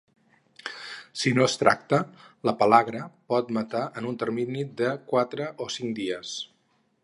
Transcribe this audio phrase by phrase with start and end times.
[1.23, 1.99] Si no es tracta,
[2.49, 3.03] la pel·lagra
[3.33, 6.37] pot matar en el termini d quatre o cinc anys.